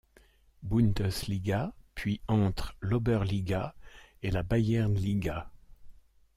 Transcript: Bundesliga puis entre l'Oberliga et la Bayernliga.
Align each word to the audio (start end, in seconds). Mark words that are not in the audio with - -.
Bundesliga 0.63 1.75
puis 1.93 2.21
entre 2.27 2.75
l'Oberliga 2.79 3.75
et 4.23 4.31
la 4.31 4.41
Bayernliga. 4.41 5.51